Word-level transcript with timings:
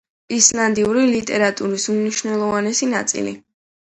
ისლანდიური 0.35 1.03
ლიტერატურის 1.09 1.85
უმნიშვნელოვანესი 1.95 2.89
ნაწილი. 2.97 3.35